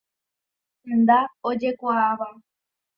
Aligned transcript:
Tenda 0.83 1.17
ojekuaáva. 1.49 2.29